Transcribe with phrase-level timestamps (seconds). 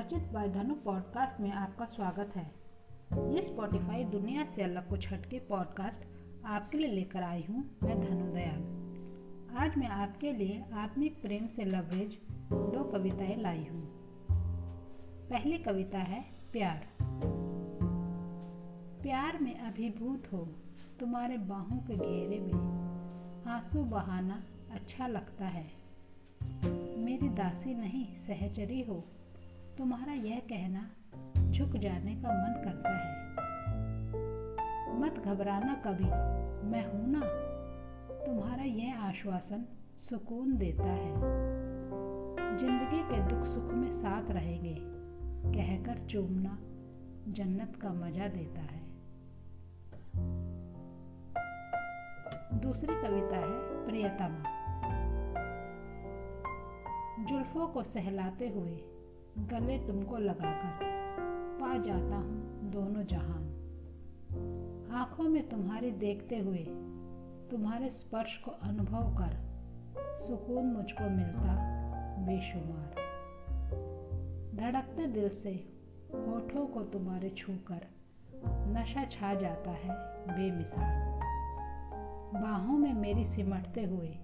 [0.00, 2.42] स्वरचित bye धनु podcast में आपका स्वागत है।
[3.34, 6.04] ये स्पॉटिफाई दुनिया से अलग कुछ हटके पॉडकास्ट
[6.44, 11.64] आपके लिए लेकर आई हूँ मैं धनु दयाल आज मैं आपके लिए आत्मिक प्रेम से
[11.64, 12.18] लवरेज
[12.52, 13.82] दो कविताएँ लाई हूँ।
[15.30, 16.88] पहली कविता है प्यार।
[19.02, 20.48] प्यार में अभिभूत हो
[21.00, 22.58] तुम्हारे बाहों के घेरे में
[23.46, 24.42] आँसू बहाना
[24.72, 25.66] अच्छा लगता है।
[27.04, 29.04] मेरी दासी नहीं, सहचरी हो
[29.80, 30.90] तुम्हारा यह कहना
[31.50, 33.30] झुक जाने का मन करता है।
[35.00, 36.04] मत घबराना कभी,
[36.68, 37.20] मैं हूँ ना।
[38.26, 39.64] तुम्हारा यह आश्वासन
[39.98, 41.14] सुकून देता है।
[42.58, 44.76] ज़िंदगी के दुख सुख में साथ रहेंगे,
[45.52, 46.58] कहकर चूमना
[47.32, 48.82] जन्नत का मज़ा देता है।
[52.60, 54.42] दूसरी कविता है प्रियतमा।
[57.24, 58.99] जुल्फों को सहलाते हुए
[59.38, 60.78] गले तुमको लगाकर
[61.60, 63.46] पा जाता हूँ दोनों जहान।
[64.92, 66.64] आँखों में तुम्हारे देखते हुए,
[67.50, 69.50] तुम्हारे स्पर्श को अनुभव कर
[70.26, 71.56] सुकून मुझको मिलता
[72.26, 72.94] बेशुमार।
[74.56, 75.50] धड़कते दिल से
[76.14, 77.86] होठों को तुम्हारे छूकर
[78.46, 79.90] नशा छा जाता है
[80.28, 81.20] बेमिसाल।
[82.40, 84.16] बाहों में मेरी सिमटते हुए,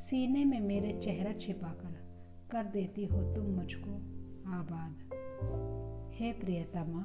[0.00, 2.08] सीने में मेरे चेहरा छिपाकर
[2.50, 4.17] कर देती हो तुम मुझको।
[4.48, 7.00] आबाद। हे प्रियतमा,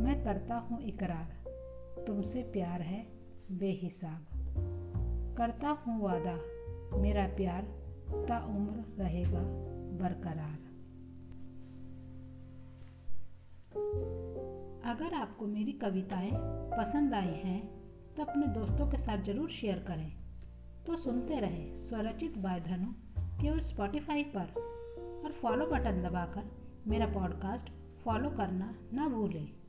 [0.00, 3.06] मैं करता हूँ इकरार। तुमसे प्यार है
[3.52, 4.26] बेहिसाब।
[5.38, 6.34] करता हूँ वादा,
[6.98, 7.62] मेरा प्यार
[8.28, 9.40] ता उम्र रहेगा
[9.98, 10.58] बरकरार।
[14.84, 16.30] अगर आपको मेरी कविताएँ
[16.78, 17.60] पसंद आई हैं
[18.16, 20.12] तो अपने दोस्तों के साथ ज़रूर शेयर करें।
[20.86, 22.92] तो सुनते रहे स्वरचित बाय धनु
[23.42, 24.81] केवल स्पॉटिफाई पर।
[25.24, 26.50] और फॉलो बटन दबाकर
[26.86, 27.70] मेरा पॉडकास्ट
[28.04, 29.61] फॉलो करना ना भूलें।